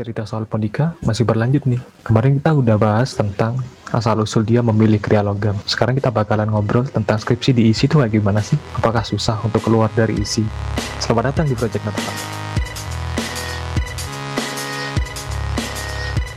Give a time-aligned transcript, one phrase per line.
[0.00, 1.76] cerita soal Pondika masih berlanjut nih.
[2.08, 3.60] Kemarin kita udah bahas tentang
[3.92, 5.52] asal-usul dia memilih kriya logam.
[5.68, 8.56] Sekarang kita bakalan ngobrol tentang skripsi di isi itu kayak gimana sih?
[8.80, 10.40] Apakah susah untuk keluar dari isi?
[10.96, 12.00] Selamat datang di Project Nota.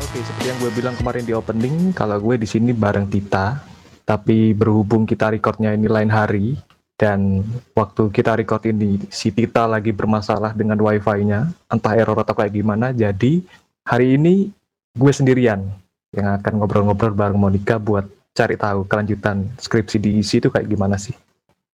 [0.03, 3.63] Oke, seperti yang gue bilang kemarin di opening, kalau gue di sini bareng Tita,
[4.03, 6.59] tapi berhubung kita recordnya ini lain hari,
[7.03, 7.43] dan
[7.75, 12.95] waktu kita record ini si Tita lagi bermasalah dengan wifi-nya entah error atau kayak gimana
[12.95, 13.43] jadi
[13.83, 14.55] hari ini
[14.95, 15.67] gue sendirian
[16.15, 20.95] yang akan ngobrol-ngobrol bareng Monica buat cari tahu kelanjutan skripsi di isi itu kayak gimana
[20.95, 21.11] sih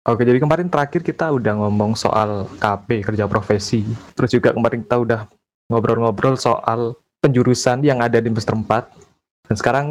[0.03, 3.87] Oke, jadi kemarin terakhir kita udah ngomong soal KP, kerja profesi.
[4.11, 5.31] Terus juga kemarin kita udah
[5.71, 9.47] ngobrol-ngobrol soal penjurusan yang ada di semester 4.
[9.47, 9.85] Dan sekarang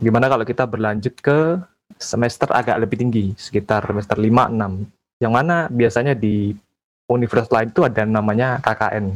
[0.00, 1.60] gimana kalau kita berlanjut ke
[1.96, 4.86] semester agak lebih tinggi, sekitar semester 5-6.
[5.18, 6.54] Yang mana biasanya di
[7.06, 9.12] universitas lain itu ada namanya KKN,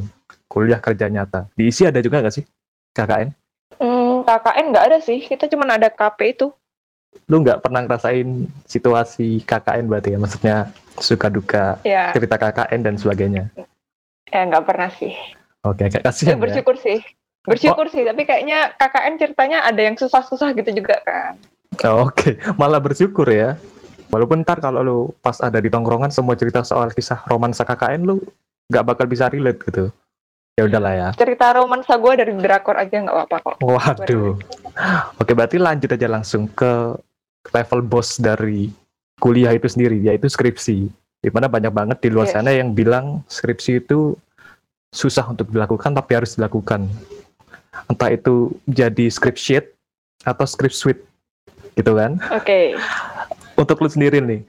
[0.46, 1.48] kuliah kerja nyata.
[1.52, 2.44] Diisi ada juga nggak sih
[2.92, 3.28] KKN?
[3.76, 6.48] Hmm, KKN nggak ada sih, kita cuma ada KP itu.
[7.26, 8.28] Lu nggak pernah ngerasain
[8.64, 10.18] situasi KKN berarti ya?
[10.18, 10.56] Maksudnya
[10.96, 13.48] suka duka Ya, cerita KKN dan sebagainya.
[14.26, 15.14] ya nggak pernah sih.
[15.62, 16.42] Oke, kayak Ya, kasihan ya.
[16.42, 17.00] bersyukur sih.
[17.46, 21.38] Bersyukur sih, tapi kayaknya KKN ceritanya ada yang susah-susah gitu juga kan.
[21.84, 23.60] Oh, Oke, malah bersyukur ya.
[24.08, 28.22] Walaupun ntar kalau lu pas ada di tongkrongan semua cerita soal kisah romansa KKN lu
[28.70, 29.90] nggak bakal bisa relate gitu.
[30.56, 31.08] Ya udahlah ya.
[31.12, 33.54] Cerita romansa gue dari drakor aja nggak apa-apa kok.
[33.60, 34.38] Waduh.
[35.20, 36.96] Oke, berarti lanjut aja langsung ke
[37.52, 38.72] level boss dari
[39.20, 40.88] kuliah itu sendiri, yaitu skripsi.
[41.20, 42.34] Di mana banyak banget di luar Yes.
[42.38, 44.14] sana yang bilang skripsi itu
[44.94, 46.88] susah untuk dilakukan tapi harus dilakukan.
[47.90, 49.66] Entah itu jadi script sheet
[50.24, 51.02] atau script suite,
[51.76, 52.18] gitu kan?
[52.32, 52.74] Oke,
[53.56, 54.44] Untuk lu sendiri nih,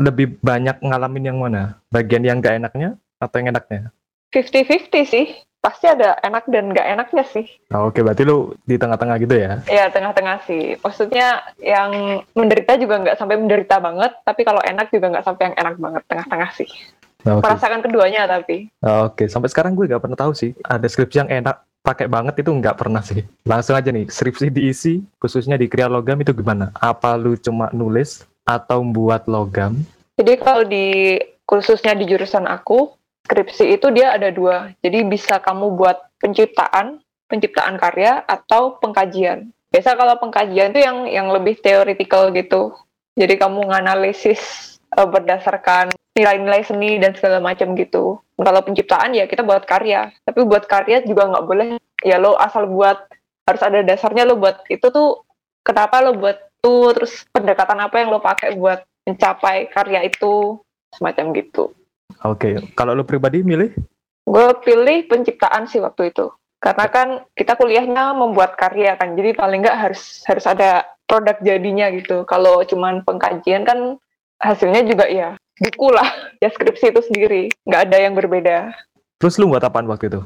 [0.00, 1.80] lebih banyak ngalamin yang mana?
[1.88, 3.92] Bagian yang gak enaknya atau yang enaknya?
[4.32, 5.26] 50-50 sih.
[5.56, 7.42] Pasti ada enak dan nggak enaknya sih.
[7.74, 9.58] Nah, Oke, berarti lu di tengah-tengah gitu ya?
[9.66, 10.78] Ya, tengah-tengah sih.
[10.78, 15.56] Maksudnya yang menderita juga nggak sampai menderita banget, tapi kalau enak juga nggak sampai yang
[15.58, 16.02] enak banget.
[16.06, 16.70] Tengah-tengah sih.
[17.26, 17.50] Nah, Oke.
[17.50, 18.70] Merasakan keduanya tapi.
[18.78, 22.50] Oke, sampai sekarang gue gak pernah tahu sih ada skripsi yang enak pakai banget itu
[22.50, 23.22] nggak pernah sih.
[23.46, 26.74] Langsung aja nih, skripsi diisi khususnya di Kriya Logam itu gimana?
[26.82, 29.78] Apa lu cuma nulis atau buat logam?
[30.18, 31.14] Jadi kalau di
[31.46, 32.90] khususnya di jurusan aku,
[33.30, 34.74] skripsi itu dia ada dua.
[34.82, 36.98] Jadi bisa kamu buat penciptaan,
[37.30, 39.54] penciptaan karya atau pengkajian.
[39.70, 42.74] Biasa kalau pengkajian itu yang yang lebih theoretical gitu.
[43.16, 48.18] Jadi kamu nganalisis eh, berdasarkan nilai-nilai seni dan segala macam gitu.
[48.36, 50.12] Kalau penciptaan ya kita buat karya.
[50.24, 51.68] Tapi buat karya juga nggak boleh
[52.04, 52.96] ya lo asal buat
[53.46, 55.22] harus ada dasarnya lo buat itu tuh
[55.62, 60.58] kenapa lo buat tuh terus pendekatan apa yang lo pakai buat mencapai karya itu
[60.96, 61.70] semacam gitu.
[62.24, 63.70] Oke, kalau lu pribadi milih?
[64.26, 66.32] Gue pilih penciptaan sih waktu itu.
[66.58, 71.86] Karena kan kita kuliahnya membuat karya kan, jadi paling nggak harus harus ada produk jadinya
[71.94, 72.26] gitu.
[72.26, 74.00] Kalau cuman pengkajian kan
[74.40, 76.08] hasilnya juga ya buku lah,
[76.42, 78.72] ya skripsi itu sendiri, nggak ada yang berbeda.
[79.16, 80.20] Terus lu buat apaan waktu itu?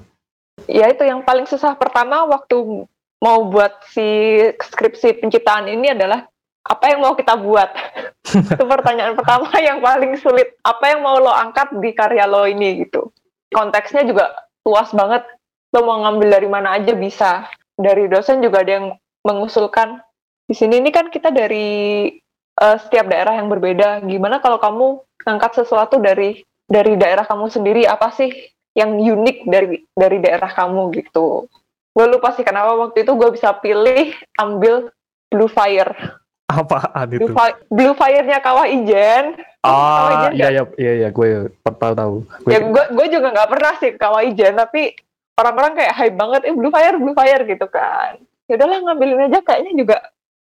[0.66, 2.84] Ya itu yang paling susah pertama waktu
[3.22, 6.26] mau buat si skripsi penciptaan ini adalah
[6.66, 7.70] apa yang mau kita buat?
[8.54, 10.58] itu pertanyaan pertama yang paling sulit.
[10.66, 13.08] Apa yang mau lo angkat di karya lo ini gitu?
[13.54, 14.34] Konteksnya juga
[14.66, 15.24] luas banget.
[15.70, 17.46] Lo mau ngambil dari mana aja bisa.
[17.80, 18.86] Dari dosen juga ada yang
[19.24, 20.02] mengusulkan.
[20.44, 22.10] Di sini ini kan kita dari
[22.58, 24.02] eh, setiap daerah yang berbeda.
[24.02, 24.86] Gimana kalau kamu
[25.22, 27.86] ngangkat sesuatu dari dari daerah kamu sendiri?
[27.86, 28.30] Apa sih
[28.74, 31.50] yang unik dari dari daerah kamu gitu?
[31.90, 34.94] Gue lupa sih kenapa waktu itu gue bisa pilih ambil
[35.30, 35.94] Blue Fire.
[36.50, 37.30] Apaan itu?
[37.30, 39.38] Blue, fi- Blue Fire-nya Kawah Ijen.
[39.62, 42.14] Ah, Ijen iya iya iya iya gue tahu tahu.
[42.46, 44.94] Gue Ya gue gue juga nggak pernah sih Kawah Ijen, tapi
[45.38, 48.18] orang-orang kayak hype banget, eh Blue Fire, Blue Fire gitu kan.
[48.50, 49.96] Ya udahlah ngambilin aja kayaknya juga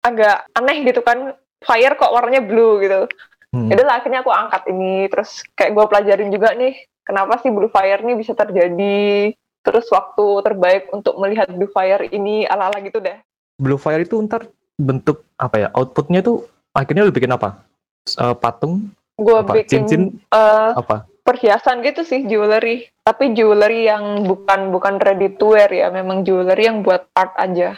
[0.04, 1.36] agak aneh gitu kan.
[1.64, 3.10] Fire kok warnanya blue gitu.
[3.56, 3.72] Hmm.
[3.72, 6.76] Ya udahlah akhirnya aku angkat ini, terus kayak gue pelajarin juga nih,
[7.08, 9.32] kenapa sih Blue Fire ini bisa terjadi.
[9.64, 13.18] Terus waktu terbaik untuk melihat Blue Fire ini ala-ala gitu deh.
[13.56, 15.68] Blue Fire itu ntar bentuk apa ya?
[15.74, 16.46] Outputnya tuh
[16.76, 17.64] akhirnya lu bikin apa?
[18.08, 21.10] Eh, patung Gue bikin Cincin eh, apa?
[21.28, 26.72] perhiasan gitu sih jewelry tapi jewelry yang bukan bukan ready to wear ya memang jewelry
[26.72, 27.76] yang buat art aja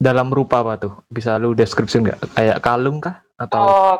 [0.00, 0.92] Dalam rupa apa tuh?
[1.12, 2.18] Bisa lu deskripsi nggak?
[2.32, 3.20] Kayak kalung kah?
[3.36, 3.94] Atau oh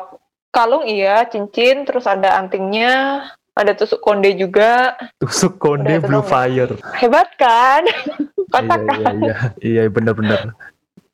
[0.51, 3.23] kalung iya cincin terus ada antingnya
[3.55, 6.23] ada tusuk konde juga tusuk konde Udah, Blue?
[6.23, 6.75] Fire?
[6.99, 7.87] hebat kan
[8.51, 10.51] kocak iya, kan iya, iya, iya, bener-bener.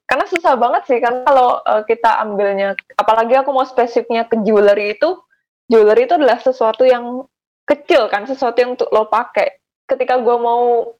[0.09, 4.97] karena susah banget sih kan kalau eh, kita ambilnya apalagi aku mau spesifiknya ke jewelry
[4.97, 5.21] itu
[5.69, 7.29] jewelry itu adalah sesuatu yang
[7.69, 10.97] kecil kan sesuatu yang untuk lo pakai ketika gue mau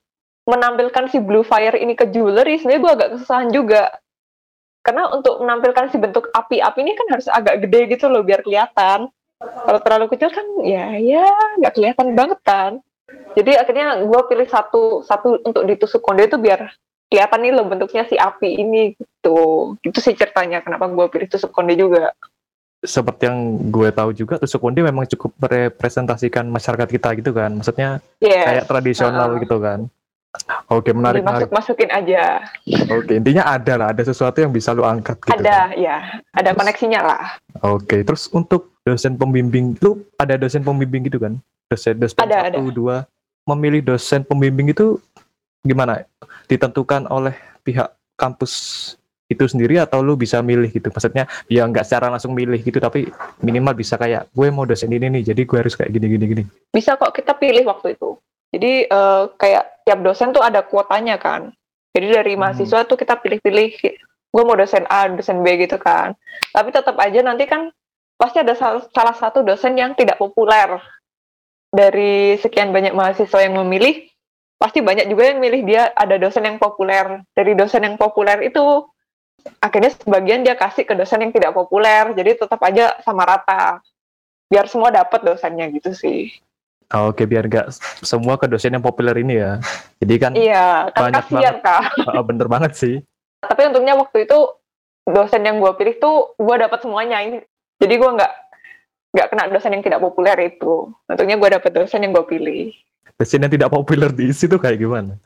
[0.47, 3.91] menampilkan si Blue Fire ini ke jewelry sebenarnya gue agak kesusahan juga.
[4.79, 9.11] Karena untuk menampilkan si bentuk api-api ini kan harus agak gede gitu loh biar kelihatan.
[9.37, 11.27] Kalau terlalu kecil kan ya ya
[11.59, 12.71] nggak kelihatan banget kan.
[13.35, 16.71] Jadi akhirnya gue pilih satu satu untuk ditusuk konde itu biar
[17.11, 19.75] kelihatan nih loh bentuknya si api ini gitu.
[19.83, 22.15] Itu sih ceritanya kenapa gue pilih tusuk konde juga.
[22.79, 27.51] Seperti yang gue tahu juga tusuk konde memang cukup merepresentasikan masyarakat kita gitu kan.
[27.59, 28.47] Maksudnya yes.
[28.47, 29.43] kayak tradisional Uh-uh.
[29.43, 29.91] gitu kan
[30.69, 31.47] oke menarik menarik.
[31.49, 32.43] masuk masukin aja.
[32.91, 35.79] Oke intinya ada lah ada sesuatu yang bisa lu angkat gitu ada kan?
[35.79, 35.97] ya
[36.35, 37.23] ada Terus- koneksinya lah.
[37.63, 41.39] Oke terus untuk dosen pembimbing lu ada dosen pembimbing gitu kan?
[41.67, 43.03] Dosen dosen Ada, satu dua
[43.47, 44.99] memilih dosen pembimbing itu
[45.63, 46.03] gimana?
[46.47, 48.53] Ditentukan oleh pihak kampus
[49.27, 50.87] itu sendiri atau lu bisa milih gitu?
[50.87, 53.11] Maksudnya ya nggak secara langsung milih gitu tapi
[53.43, 56.43] minimal bisa kayak gue mau dosen ini nih jadi gue harus kayak gini gini gini.
[56.71, 58.15] Bisa kok kita pilih waktu itu
[58.51, 61.51] jadi eh, kayak tiap dosen tuh ada kuotanya kan.
[61.91, 62.47] Jadi dari Hmm.
[62.47, 63.69] mahasiswa tuh kita pilih-pilih
[64.27, 66.13] gue mau dosen A dosen B gitu kan.
[66.53, 67.71] Tapi tetap aja nanti kan
[68.19, 70.79] pasti ada sal- salah satu dosen yang tidak populer.
[71.67, 74.07] Dari sekian banyak mahasiswa yang memilih
[74.57, 77.21] pasti banyak juga yang milih dia ada dosen yang populer.
[77.35, 78.63] Dari dosen yang populer itu
[79.61, 82.15] akhirnya sebagian dia kasih ke dosen yang tidak populer.
[82.15, 83.83] Jadi tetap aja sama rata.
[84.47, 86.31] Biar semua dapat dosennya gitu sih
[86.95, 87.67] Oh, oke biar nggak
[87.99, 89.59] semua ke dosen yang populer ini ya
[89.99, 91.81] jadi kan Iya, kan Banyak kasihan kak.
[92.15, 92.95] oh, bener banget sih
[93.43, 94.39] Tapi untungnya waktu itu
[95.07, 97.39] dosen yang gue pilih tuh gue dapat semuanya ini.
[97.79, 98.33] Jadi gue nggak
[99.15, 100.91] nggak kena dosen yang tidak populer itu.
[101.07, 102.75] Untungnya gue dapat dosen yang gue pilih.
[103.17, 105.17] dosen yang tidak populer di isi tuh kayak gimana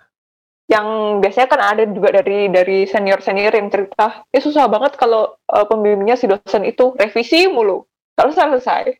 [0.72, 0.88] Yang
[1.20, 5.68] biasanya kan ada juga dari dari senior senior yang cerita, ya susah banget kalau uh,
[5.68, 7.84] pembimbingnya si dosen itu revisi mulu.
[8.16, 8.96] Kalau selesai,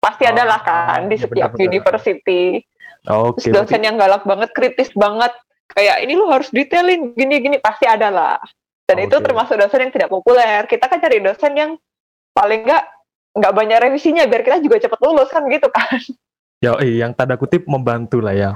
[0.00, 1.68] pasti Oh, ada lah kan di iya, setiap benar-benar.
[1.68, 2.42] university.
[3.02, 5.32] oke Terus dosen berarti- yang galak banget, kritis banget,
[5.70, 8.36] kayak ini lu harus detailin gini-gini pasti ada lah.
[8.84, 9.22] Dan itu Oke.
[9.22, 10.66] termasuk dosen yang tidak populer.
[10.66, 11.70] Kita kan cari dosen yang
[12.32, 12.84] paling nggak
[13.30, 16.00] nggak banyak revisinya biar kita juga cepat lulus kan gitu kan.
[16.60, 18.52] Ya, eh, yang tanda kutip membantu lah ya.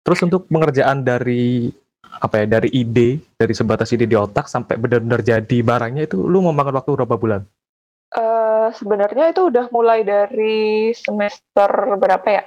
[0.00, 1.68] Terus untuk pengerjaan dari
[2.16, 6.40] apa ya dari ide dari sebatas ide di otak sampai benar-benar jadi barangnya itu lu
[6.40, 7.44] memakan waktu berapa bulan?
[8.74, 11.68] Sebenarnya itu udah mulai dari semester
[11.98, 12.42] berapa ya?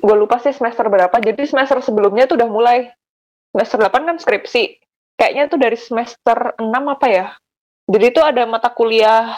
[0.00, 1.14] Gue lupa sih semester berapa.
[1.18, 2.78] Jadi semester sebelumnya itu udah mulai.
[3.54, 4.82] Semester 8 kan skripsi.
[5.16, 7.26] Kayaknya itu dari semester 6 apa ya?
[7.86, 9.32] Jadi itu ada mata kuliah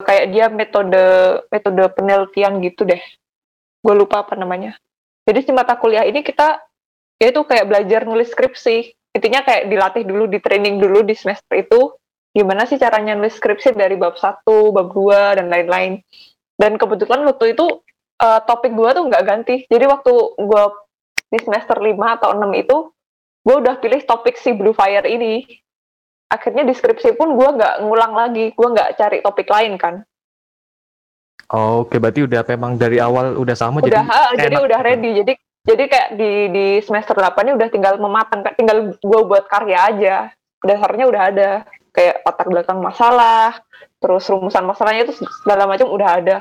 [0.00, 1.04] kayak dia metode
[1.52, 3.02] metode penelitian gitu deh.
[3.84, 4.74] Gue lupa apa namanya.
[5.28, 6.58] Jadi si mata kuliah ini kita
[7.20, 8.96] ya itu kayak belajar nulis skripsi.
[9.10, 11.92] Intinya kayak dilatih dulu, di training dulu di semester itu
[12.30, 15.98] gimana sih caranya nulis skripsi dari bab 1, bab 2, dan lain-lain.
[16.54, 17.66] Dan kebetulan waktu itu
[18.20, 19.56] eh, topik gue tuh nggak ganti.
[19.66, 20.64] Jadi waktu gue
[21.30, 22.76] di semester 5 atau 6 itu,
[23.46, 25.42] gue udah pilih topik si Blue Fire ini.
[26.30, 30.06] Akhirnya di skripsi pun gue nggak ngulang lagi, gue nggak cari topik lain kan.
[31.50, 34.86] Oh, Oke, berarti udah memang dari awal udah sama Udah, jadi jadi udah gitu.
[34.86, 35.10] ready.
[35.18, 39.78] Jadi jadi kayak di di semester 8 ini udah tinggal mematangkan, tinggal gue buat karya
[39.90, 40.16] aja.
[40.62, 41.50] Dasarnya udah ada
[41.90, 43.60] kayak latar belakang masalah,
[43.98, 46.38] terus rumusan masalahnya itu segala macam udah ada.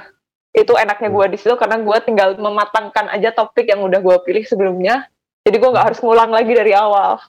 [0.50, 4.44] Itu enaknya gue di situ karena gue tinggal mematangkan aja topik yang udah gue pilih
[4.46, 5.06] sebelumnya.
[5.46, 7.22] Jadi gue nggak harus ngulang lagi dari awal.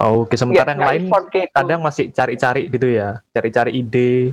[0.00, 1.52] Oh, Oke, sementara Nggak- yang lain gitu.
[1.52, 4.32] kadang masih cari-cari gitu ya, cari-cari ide.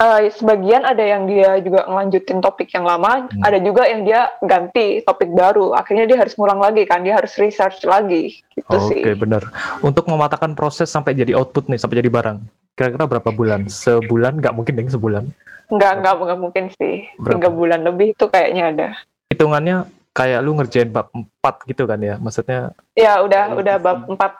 [0.00, 3.44] Eh, sebagian ada yang dia juga ngelanjutin topik yang lama, Hmm.
[3.44, 5.76] ada juga yang dia ganti topik baru.
[5.76, 9.04] Akhirnya dia harus ngulang lagi kan, dia harus research lagi gitu Oke, sih.
[9.12, 9.44] benar.
[9.84, 12.40] Untuk mematahkan proses sampai jadi output nih, sampai jadi barang.
[12.72, 13.68] Kira-kira berapa bulan?
[13.68, 14.40] Sebulan?
[14.40, 15.24] Nggak mungkin deh sebulan.
[15.68, 17.04] Nggak, nggak, nggak mungkin sih.
[17.20, 17.36] Berapa?
[17.36, 18.88] Tiga bulan lebih itu kayaknya ada.
[19.28, 19.84] Hitungannya
[20.16, 22.16] kayak lu ngerjain bab 4 gitu kan ya?
[22.16, 24.32] Maksudnya Ya udah, udah bab 4.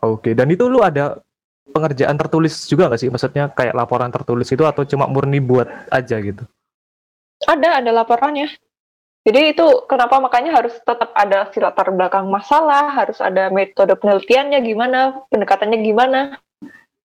[0.00, 1.20] Oke, dan itu lu ada
[1.68, 3.10] pengerjaan tertulis juga nggak sih?
[3.12, 6.44] Maksudnya kayak laporan tertulis itu atau cuma murni buat aja gitu?
[7.44, 8.52] Ada, ada laporannya.
[9.20, 14.58] Jadi itu kenapa makanya harus tetap ada si latar belakang masalah, harus ada metode penelitiannya
[14.64, 16.20] gimana, pendekatannya gimana.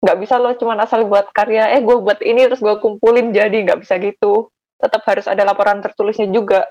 [0.02, 3.62] Nggak bisa lo cuma asal buat karya, eh gue buat ini terus gue kumpulin jadi,
[3.62, 4.50] nggak bisa gitu.
[4.82, 6.66] Tetap harus ada laporan tertulisnya juga.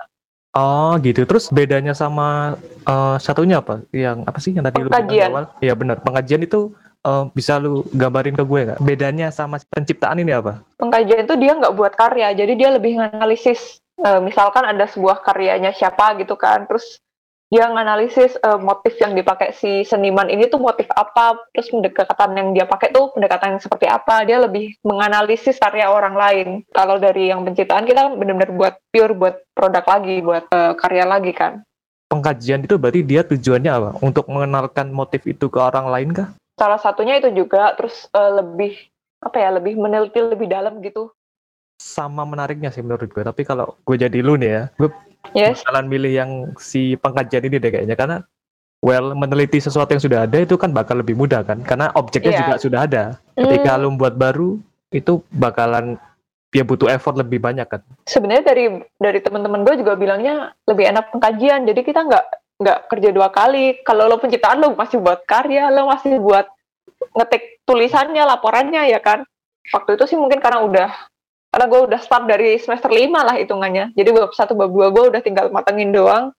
[0.59, 1.23] Oh gitu.
[1.23, 3.87] Terus bedanya sama eh, satunya apa?
[3.95, 5.45] Yang apa sih yang tadi lu bilang awal?
[5.63, 6.03] Iya benar.
[6.03, 6.75] Pengajian itu
[7.09, 8.81] eh, bisa lu gambarin ke gue nggak?
[8.85, 10.61] Bedanya sama penciptaan ini apa?
[10.77, 13.81] Pengkajian itu dia nggak buat karya, jadi dia lebih nganalisis.
[13.99, 17.03] Eh, misalkan ada sebuah karyanya siapa gitu kan, terus
[17.49, 22.49] dia nganalisis eh, motif yang dipakai si seniman ini tuh motif apa, terus pendekatan yang
[22.53, 24.23] dia pakai tuh pendekatan yang seperti apa.
[24.29, 26.49] Dia lebih menganalisis karya orang lain.
[26.77, 31.05] Kalau dari yang penciptaan kita kan benar-benar buat pure buat produk lagi, buat eh, karya
[31.09, 31.65] lagi kan.
[32.09, 33.91] pengkajian itu berarti dia tujuannya apa?
[34.01, 36.29] Untuk mengenalkan motif itu ke orang lain kah?
[36.59, 38.75] Salah satunya itu juga terus uh, lebih
[39.23, 41.15] apa ya lebih meneliti lebih dalam gitu.
[41.79, 43.23] Sama menariknya sih menurut gue.
[43.23, 44.91] Tapi kalau gue jadi lu nih ya, gue
[45.39, 45.63] yes.
[45.63, 48.17] bakalan milih yang si pengkajian ini deh kayaknya karena
[48.83, 52.41] well meneliti sesuatu yang sudah ada itu kan bakal lebih mudah kan karena objeknya Yeah.
[52.43, 53.05] juga sudah ada.
[53.39, 53.83] Ketika Hmm.
[53.87, 54.59] lu buat baru
[54.91, 55.99] itu bakalan
[56.49, 57.85] dia butuh effort lebih banyak kan.
[58.09, 58.65] sebenarnya dari
[58.97, 62.25] dari teman-teman gue juga bilangnya lebih enak pengkajian jadi kita nggak
[62.59, 63.81] nggak kerja dua kali.
[63.87, 66.47] Kalau lo penciptaan lo masih buat karya lo masih buat
[67.15, 69.23] ngetik tulisannya laporannya ya kan?
[69.71, 70.91] Waktu itu sih mungkin karena udah
[71.49, 73.97] karena gue udah start dari semester lima lah hitungannya.
[73.97, 76.35] Jadi bab satu bab dua gue udah tinggal matengin doang.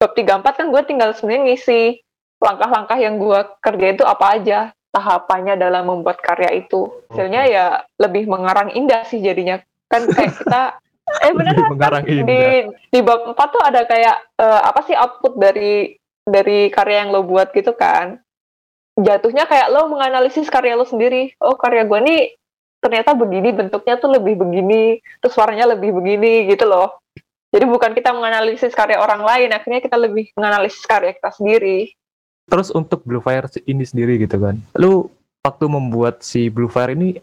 [0.00, 2.00] Bab tiga empat kan gue tinggal sebenarnya ngisi
[2.40, 6.88] langkah-langkah yang gue kerjain itu apa aja tahapannya dalam membuat karya itu.
[7.12, 7.64] Hasilnya ya
[8.00, 9.60] lebih mengarang indah sih jadinya.
[9.92, 10.62] Kan kayak kita
[11.22, 12.70] eh bener Lebih mengarang di indah.
[12.90, 17.26] di bab 4 tuh ada kayak eh, apa sih output dari dari karya yang lo
[17.26, 18.20] buat gitu kan?
[19.00, 21.34] Jatuhnya kayak lo menganalisis karya lo sendiri.
[21.40, 22.22] Oh karya gue nih
[22.80, 27.00] ternyata begini bentuknya tuh lebih begini terus warnanya lebih begini gitu loh.
[27.50, 31.90] Jadi bukan kita menganalisis karya orang lain akhirnya kita lebih menganalisis karya kita sendiri.
[32.50, 34.58] Terus untuk Blue Fire ini sendiri gitu kan.
[34.78, 35.10] Lu
[35.42, 37.18] waktu membuat si Blue Fire ini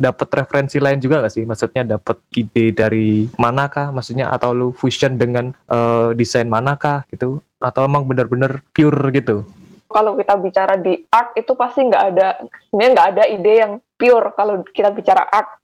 [0.00, 1.44] dapat referensi lain juga gak sih?
[1.44, 3.92] Maksudnya dapat ide dari manakah?
[3.92, 7.44] Maksudnya atau lu fusion dengan eh, desain manakah gitu?
[7.60, 9.44] Atau emang bener-bener pure gitu?
[9.90, 12.38] kalau kita bicara di art itu pasti nggak ada
[12.70, 15.58] sebenarnya nggak ada ide yang pure kalau kita bicara art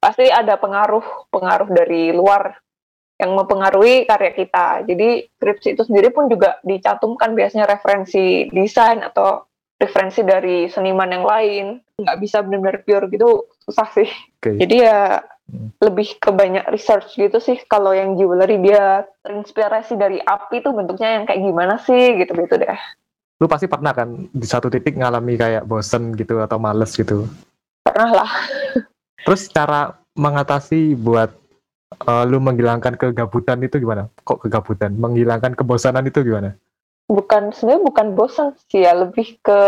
[0.00, 2.56] pasti ada pengaruh pengaruh dari luar
[3.20, 9.44] yang mempengaruhi karya kita jadi skripsi itu sendiri pun juga dicantumkan biasanya referensi desain atau
[9.76, 11.66] referensi dari seniman yang lain
[12.00, 14.08] nggak bisa benar-benar pure gitu susah sih
[14.40, 14.56] Oke.
[14.58, 15.00] jadi ya
[15.46, 15.70] Hmm.
[15.78, 21.22] lebih ke banyak research gitu sih kalau yang jewelry dia terinspirasi dari api tuh bentuknya
[21.22, 22.78] yang kayak gimana sih gitu gitu deh
[23.38, 27.30] Lu pasti pernah kan di satu titik ngalami kayak bosen gitu atau males gitu.
[27.86, 28.30] pernah lah
[29.22, 31.30] Terus cara mengatasi buat
[31.94, 34.10] eh, lu menghilangkan kegabutan itu gimana?
[34.26, 34.98] Kok kegabutan?
[34.98, 36.58] Menghilangkan kebosanan itu gimana?
[37.06, 39.58] bukan sebenarnya bukan bosan sih ya lebih ke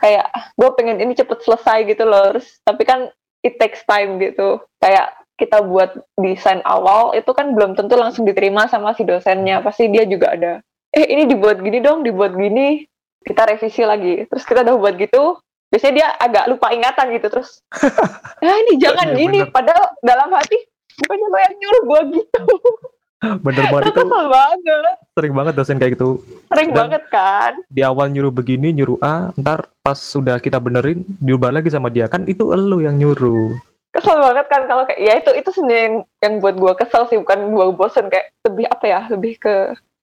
[0.00, 0.24] kayak
[0.56, 3.12] gue pengen ini cepet selesai gitu loh terus tapi kan
[3.48, 4.60] it takes time gitu.
[4.78, 9.64] Kayak kita buat desain awal itu kan belum tentu langsung diterima sama si dosennya.
[9.64, 10.52] Pasti dia juga ada
[10.88, 12.84] eh ini dibuat gini dong dibuat gini
[13.24, 14.28] kita revisi lagi.
[14.28, 17.60] Terus kita udah buat gitu biasanya dia agak lupa ingatan gitu terus
[18.40, 19.38] ah ini jangan Iya, gini.
[19.44, 19.52] bener.
[19.52, 20.56] padahal dalam hati
[20.96, 22.40] bukannya lo yang nyuruh gue gitu
[23.18, 24.96] Bener banget itu kesel banget.
[25.10, 26.22] sering banget dosen kayak gitu.
[26.46, 27.52] sering Dan- banget kan?
[27.66, 32.06] di awal nyuruh begini nyuruh A ntar pas sudah kita benerin diubah lagi sama dia.
[32.06, 33.58] Kan itu elu yang nyuruh.
[33.90, 37.18] Kesel banget kan kalau kayak ya itu itu sebenarnya yang, yang buat gue kesel sih
[37.18, 39.54] bukan gue bosen kayak lebih apa ya lebih ke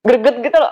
[0.01, 0.71] greget gitu loh.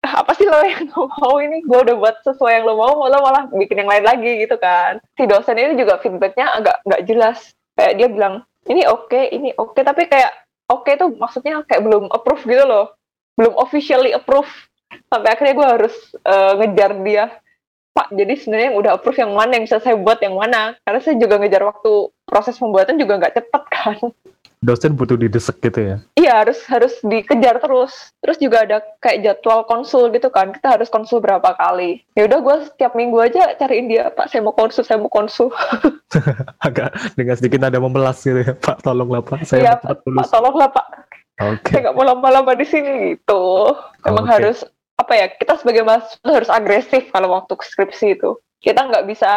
[0.00, 1.60] "Ah, apa sih lo yang lo mau ini?
[1.60, 4.96] Gue udah buat sesuai yang lo mau lo malah bikin yang lain lagi gitu kan.
[5.12, 7.38] Si dosen ini juga feedbacknya agak nggak jelas.
[7.74, 8.34] Kayak dia bilang
[8.64, 9.76] ini oke ini oke.
[9.76, 10.32] Tapi kayak
[10.72, 12.96] oke tuh maksudnya kayak belum approve gitu loh
[13.36, 14.48] belum officially approve
[15.12, 17.24] sampai akhirnya gue harus eh, ngejar dia
[17.92, 20.72] Pak, jadi sebenarnya yang udah approve yang mana yang bisa saya buat yang mana?
[20.80, 23.96] Karena saya juga ngejar waktu proses pembuatan juga nggak cepet kan.
[24.62, 28.14] Dosen butuh didesek gitu ya Iya harus harus dikejar terus.
[28.22, 30.54] Terus juga ada kayak jadwal konsul gitu kan.
[30.54, 32.06] Kita harus konsul berapa kali.
[32.14, 35.50] Ya udah gue setiap minggu aja cariin dia, Pak saya mau konsul, saya mau konsul.
[36.66, 40.68] agak dengan sedikit ada memelas gitu ya Pak tolonglah Pak saya cepat Pak lulus tolonglah
[40.70, 40.86] Pak,
[41.40, 43.74] oke saya nggak mau lama-lama di sini gitu.
[44.06, 44.32] Emang Oke.
[44.38, 44.58] harus
[45.00, 45.26] apa ya?
[45.32, 48.38] Kita sebagai mahasiswa harus agresif kalau waktu skripsi itu.
[48.62, 49.32] Kita nggak bisa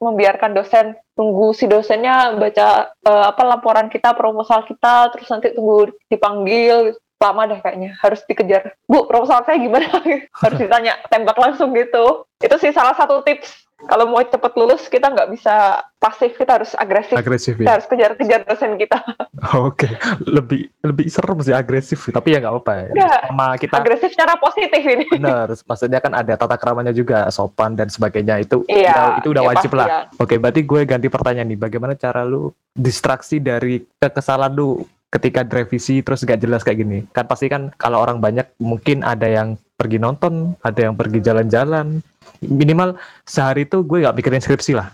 [0.00, 5.92] membiarkan dosen tunggu si dosennya baca eh, apa laporan kita, proposal kita, terus nanti tunggu
[6.08, 6.96] dipanggil.
[7.20, 8.80] Lama deh kayaknya harus dikejar.
[8.88, 9.92] Bu proposal saya gimana?
[10.40, 12.24] Harus ditanya tembak langsung gitu.
[12.40, 16.72] Itu sih salah satu tips kalau mau cepet lulus kita nggak bisa pasif kita harus
[16.76, 17.16] agresif.
[17.16, 17.74] Agresif kita ya?
[17.76, 18.98] harus kejar-kejar dosen kita.
[19.66, 19.88] Oke
[20.24, 23.08] lebih lebih serem sih agresif tapi ya nggak apa-apa ya.
[23.28, 25.06] Sama kita agresif secara positif ini.
[25.08, 28.40] Bener maksudnya kan ada tata keramanya juga sopan dan sebagainya.
[28.40, 29.86] Itu Iya, udah- itu udah iya, wajib lah.
[29.88, 31.60] pasti Oke, berarti gue ganti pertanyaan nih.
[31.60, 36.98] Bagaimana cara lu distraksi dari kekesalan lu ketika direvisi terus gak jelas kayak gini?
[37.10, 42.04] Kan pasti kan kalau orang banyak mungkin ada yang pergi nonton, ada yang pergi jalan-jalan.
[42.40, 44.88] Minimal sehari itu gue gak mikirin skripsi lah.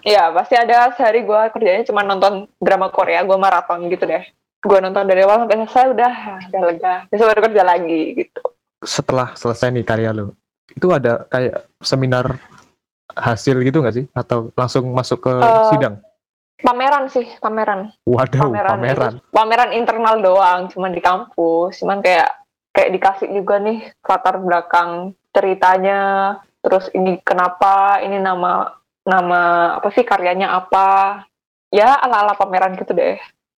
[0.00, 4.22] Iya, pasti ada sehari gue kerjanya cuma nonton drama Korea, gue maraton gitu deh.
[4.60, 6.12] Gue nonton dari awal sampai selesai udah,
[6.48, 6.94] udah lega.
[7.10, 8.40] Besok baru kerja lagi gitu.
[8.80, 10.32] Setelah selesai nih karya lu,
[10.68, 12.38] itu ada kayak seminar
[13.10, 14.04] hasil gitu gak sih?
[14.12, 15.98] Atau langsung masuk ke Eh, sidang?
[16.56, 17.92] Pameran sih, pameran.
[18.02, 19.12] Waduh, Pameran, pameran.
[19.12, 19.28] itu.
[19.28, 21.82] pameran internal doang, cuman di kampus.
[21.82, 22.32] Cuman kayak
[22.72, 25.98] kayak dikasih juga nih latar belakang ceritanya
[26.66, 28.74] terus ini kenapa ini nama
[29.06, 29.40] nama
[29.78, 31.22] apa sih karyanya apa
[31.70, 33.14] ya ala ala pameran gitu deh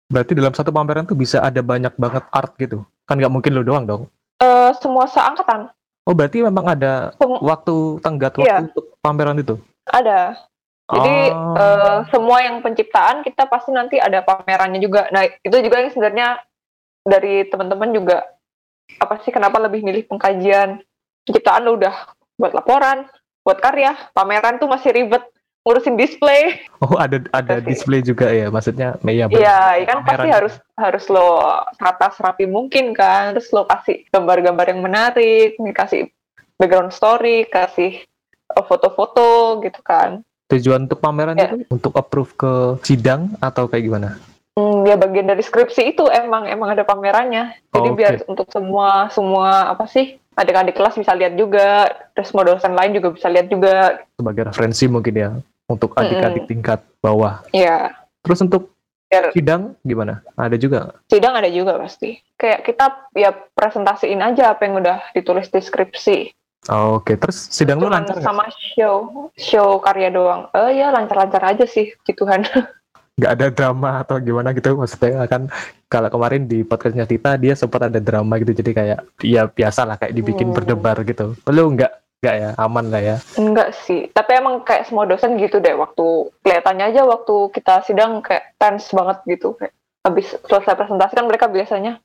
[0.06, 2.86] Berarti dalam satu pameran tuh bisa ada banyak banget art gitu.
[3.02, 4.02] Kan nggak mungkin lo doang dong.
[4.38, 5.66] Eh semua seangkatan
[6.02, 8.70] Oh berarti memang ada Sem- waktu tenggat waktu Iya.
[8.70, 9.58] untuk pameran itu.
[9.86, 10.38] ada
[10.86, 11.58] Jadi Oh.
[11.58, 15.10] eh, semua yang penciptaan kita pasti nanti ada pamerannya juga.
[15.10, 16.28] Nah itu juga yang sebenarnya
[17.02, 18.22] dari teman-teman juga
[19.02, 20.78] apa sih kenapa lebih milih pengkajian
[21.26, 23.08] penciptaan lo udah buat laporan,
[23.42, 25.24] buat karya, pameran tuh masih ribet
[25.66, 26.62] ngurusin display.
[26.78, 29.26] Oh ada ada display juga ya, maksudnya ya.
[29.26, 30.36] Iya, ya kan pasti Pameran.
[30.38, 31.28] harus harus lo
[31.74, 36.06] tata serapi mungkin kan, terus lo kasih gambar-gambar yang menarik, kasih
[36.54, 37.98] background story, kasih
[38.46, 40.22] eh, foto-foto gitu kan.
[40.46, 41.50] Tujuan untuk pameran Ya.
[41.50, 42.52] itu untuk approve ke
[42.86, 44.08] sidang atau kayak gimana?
[44.56, 47.60] Hmm, ya bagian dari skripsi itu emang emang ada pamerannya.
[47.76, 47.96] Jadi Oke.
[48.00, 52.96] biar untuk semua semua apa sih adik-adik kelas bisa lihat juga, terus mau dosen lain
[52.96, 54.00] juga bisa lihat juga.
[54.16, 55.30] Sebagai referensi mungkin ya
[55.68, 57.44] untuk adik-adik tingkat bawah.
[57.52, 57.92] Ya,
[58.26, 58.74] Terus untuk
[59.06, 60.18] biar sidang gimana?
[60.34, 62.18] Ada juga sidang ada juga pasti.
[62.34, 66.18] Kayak kita ya presentasiin aja apa yang udah ditulis di skripsi.
[66.66, 70.50] Oh, Oke, terus sidang lu lancar sama show show karya doang.
[70.50, 72.42] Eh ya lancar-lancar aja sih, puji-Tuhan.
[73.16, 74.76] nggak ada drama atau gimana gitu.
[74.76, 75.48] Maksudnya kan
[75.88, 78.52] kalau kemarin di podcastnya Tita dia sempat ada drama gitu.
[78.52, 80.56] Jadi kayak ya biasa lah kayak dibikin Hmm.
[80.56, 81.32] berdebar gitu.
[81.48, 82.50] Lu nggak nggak ya?
[82.60, 83.16] Aman lah ya?
[83.40, 85.72] Enggak sih, tapi emang kayak semua dosen gitu deh.
[85.72, 86.04] Waktu
[86.44, 89.56] kelihatannya aja waktu kita sidang kayak tense banget gitu.
[89.56, 89.72] Kayak
[90.04, 91.98] habis selesai presentasi kan mereka biasanya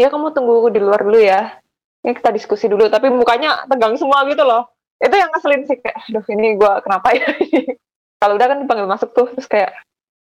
[0.00, 1.58] ya kamu tunggu di luar dulu ya.
[2.02, 2.86] Ini kita diskusi dulu.
[2.86, 4.66] Tapi mukanya tegang semua gitu loh.
[4.98, 5.78] Itu yang ngeselin sih.
[5.78, 7.26] Kayak aduh ini gua kenapa ya?
[8.22, 9.26] Kalau udah kan dipanggil masuk tuh.
[9.34, 9.70] Terus kayak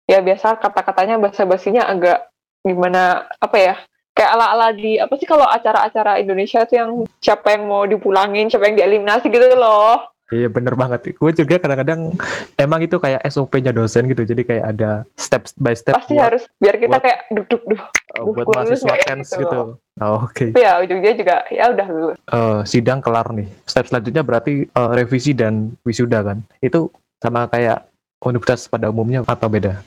[0.09, 2.33] ya biasa kata-katanya bahasa-basinya agak
[2.65, 3.75] gimana apa ya
[4.17, 6.91] kayak ala-ala di apa sih kalau acara-acara Indonesia tuh yang
[7.23, 10.11] siapa yang mau dipulangin siapa yang dieliminasi gitu loh.
[10.29, 11.17] Iya bener banget.
[11.17, 12.13] Gue juga kadang-kadang
[12.61, 16.43] emang itu kayak SOP-nya dosen gitu jadi kayak ada step by step pasti buat, harus
[16.61, 17.83] biar kita buat- kayak duduk uh, duh,
[18.37, 19.41] buat mahasiswa tense gitu.
[19.41, 19.61] gitu.
[20.05, 20.53] Oh, oke.
[20.53, 23.49] Tapi ya ujungnya juga ya udah lulus Eh, sidang kelar nih.
[23.65, 26.45] Step selanjutnya berarti eh, revisi dan wisuda kan?
[26.61, 26.93] Itu
[27.25, 27.89] sama kayak
[28.25, 29.83] universitas pada umumnya atau beda?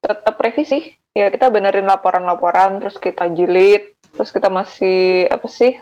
[0.00, 5.76] Tetap revisi ya kita benerin laporan-laporan terus kita jilid terus kita masih apa sih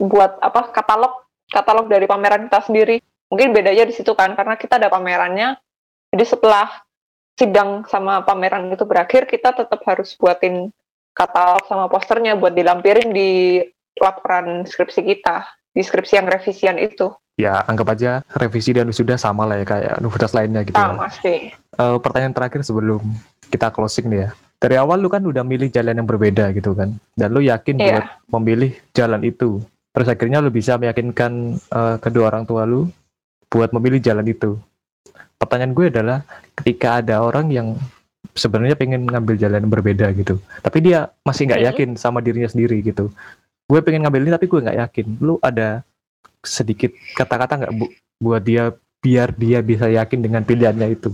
[0.00, 2.96] buat apa katalog katalog dari pameran kita sendiri.
[3.30, 5.54] Mungkin bedanya di situ kan karena kita ada pamerannya
[6.10, 6.66] jadi setelah
[7.38, 10.74] sidang sama pameran itu berakhir kita tetap harus buatin
[11.14, 13.62] katalog sama posternya buat dilampirin di
[13.96, 19.48] laporan skripsi kita di skripsi yang revisian itu ya anggap aja revisi dan wisuda sama
[19.48, 20.92] lah ya kayak universitas lainnya gitu ya.
[20.92, 23.00] sama sih Eh, pertanyaan terakhir sebelum
[23.48, 24.30] kita closing nih ya.
[24.60, 26.92] Dari awal lu kan udah milih jalan yang berbeda gitu kan.
[27.16, 27.86] Dan lu yakin Iya.
[27.88, 29.64] buat memilih jalan itu.
[29.90, 32.84] Terus akhirnya lu bisa meyakinkan eh, kedua orang tua lu
[33.48, 34.60] buat memilih jalan itu.
[35.40, 36.18] Pertanyaan gue adalah
[36.52, 37.80] ketika ada orang yang
[38.36, 40.36] sebenarnya pengen ngambil jalan yang berbeda gitu.
[40.60, 43.08] Tapi dia masih nggak yakin sama dirinya sendiri gitu.
[43.64, 45.06] Gue pengen ngambil ini tapi gue nggak yakin.
[45.18, 45.80] Lu ada
[46.40, 47.86] sedikit kata-kata nggak bu
[48.20, 51.12] buat dia biar dia bisa yakin dengan pilihannya itu?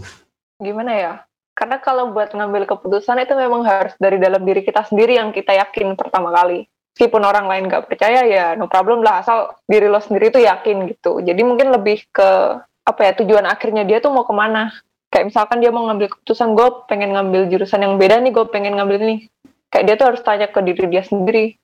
[0.57, 1.13] gimana ya?
[1.57, 5.57] Karena kalau buat ngambil keputusan itu memang harus dari dalam diri kita sendiri yang kita
[5.57, 6.69] yakin pertama kali.
[6.97, 10.89] Meskipun orang lain nggak percaya ya no problem lah asal diri lo sendiri tuh yakin
[10.93, 11.21] gitu.
[11.21, 14.73] Jadi mungkin lebih ke apa ya tujuan akhirnya dia tuh mau ke mana.
[15.09, 18.77] Kayak misalkan dia mau ngambil keputusan gue pengen ngambil jurusan yang beda nih gue pengen
[18.77, 19.17] ngambil ini.
[19.73, 21.57] Kayak dia tuh harus tanya ke diri dia sendiri.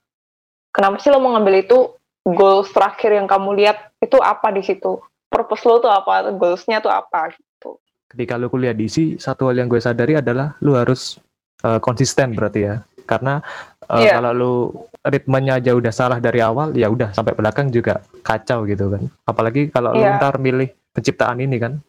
[0.73, 1.97] Kenapa sih lo mau ngambil itu?
[2.23, 5.03] Goals terakhir yang kamu lihat itu apa di situ?
[5.27, 6.31] Purpose lo tuh apa?
[6.31, 7.31] Goalsnya tuh apa?
[7.33, 7.79] Gitu.
[8.13, 11.17] ketika lu kuliah di ISI, satu hal yang gue sadari adalah lu harus
[11.65, 12.85] uh, konsisten berarti ya.
[13.09, 13.41] Karena
[13.89, 14.21] uh, Iya.
[14.21, 14.53] kalau lu
[15.01, 19.09] ritmenya aja udah salah dari awal, ya udah sampai belakang juga kacau gitu kan.
[19.25, 20.21] Apalagi kalau lu Iya.
[20.21, 21.81] ntar milih penciptaan ini kan.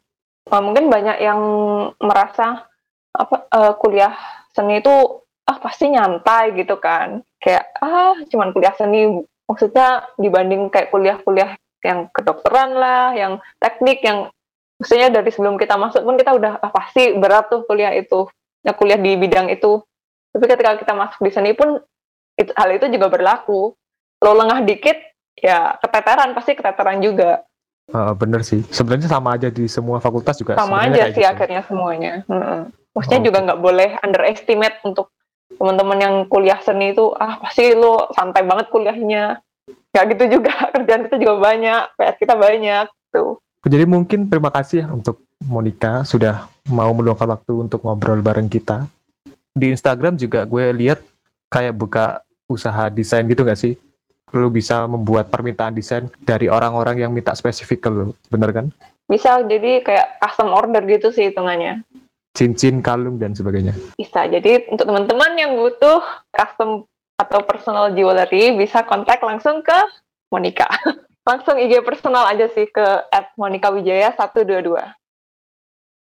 [0.47, 1.39] Nah, mungkin banyak yang
[1.99, 2.71] merasa
[3.11, 4.15] apa eh, kuliah
[4.55, 4.95] seni itu
[5.43, 9.11] ah pasti nyantai gitu kan kayak ah cuman kuliah seni
[9.45, 14.31] maksudnya dibanding kayak kuliah-kuliah yang kedokteran lah yang teknik yang
[14.79, 18.27] maksudnya dari sebelum kita masuk pun kita udah ah, pasti berat tuh kuliah itu
[18.63, 19.83] ya kuliah di bidang itu
[20.31, 21.77] tapi ketika kita masuk di seni pun
[22.39, 23.75] it- hal itu juga berlaku
[24.23, 24.95] lo lengah dikit
[25.35, 27.43] ya keteteran pasti keteteran juga
[27.91, 28.63] Uh, bener sih.
[28.71, 30.55] Sebenarnya sama aja di semua fakultas juga.
[30.55, 31.27] sama aja sih gitu.
[31.27, 32.23] akhirnya semuanya.
[32.31, 32.71] Mm-mm.
[32.95, 35.11] Maksudnya Oh, juga nggak boleh underestimate untuk
[35.57, 39.39] teman-teman yang kuliah seni itu ah pasti lo santai banget kuliahnya.
[39.93, 43.39] Nggak gitu juga kerjaan kita juga banyak, PR kita banyak tuh.
[43.63, 48.87] Jadi mungkin terima kasih ya untuk Monica sudah mau meluangkan waktu untuk ngobrol bareng kita.
[49.53, 50.99] Di Instagram juga gue lihat
[51.47, 52.05] kayak buka
[52.49, 53.77] usaha desain gitu gak sih?
[54.33, 58.65] lu bisa membuat permintaan desain dari orang-orang yang minta spesifik ke lu, bener kan?
[59.05, 61.85] Bisa jadi kayak custom order gitu sih hitungannya.
[62.33, 63.77] Cincin, kalung, dan sebagainya.
[63.93, 64.25] Bisa.
[64.25, 66.01] Jadi untuk teman-teman yang butuh
[66.33, 69.77] custom atau personal jewelry bisa kontak langsung ke
[70.33, 70.65] Monica.
[71.29, 72.85] langsung IG personal aja sih ke
[73.39, 74.75] @monikawijaya122.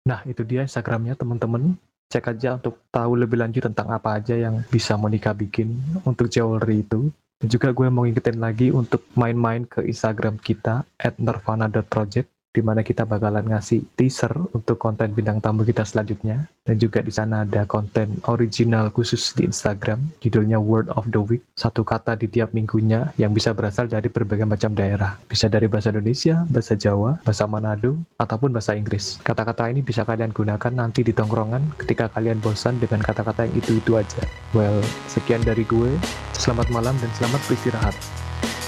[0.08, 1.76] Nah, itu dia Instagramnya teman-teman.
[2.08, 5.76] Cek aja untuk tahu lebih lanjut tentang apa aja yang bisa Monica bikin
[6.08, 7.12] untuk jewelry itu.
[7.38, 12.82] Dan juga gue mau ngingetin lagi untuk main-main ke Instagram kita at nirvana.project di mana
[12.82, 16.50] kita bakalan ngasih teaser untuk konten bintang tamu kita selanjutnya.
[16.68, 21.40] Dan juga di sana ada konten original khusus di Instagram, judulnya Word of the Week.
[21.56, 25.16] Satu kata di tiap minggunya yang bisa berasal dari berbagai macam daerah.
[25.32, 29.16] Bisa dari bahasa Indonesia, bahasa Jawa, bahasa Manado, ataupun bahasa Inggris.
[29.24, 33.96] Kata-kata ini bisa kalian gunakan nanti di tongkrongan ketika kalian bosan dengan kata-kata yang itu-itu
[33.96, 34.20] aja.
[34.52, 35.96] Well, sekian dari gue.
[36.36, 37.96] Selamat malam dan selamat beristirahat.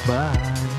[0.07, 0.78] Bye.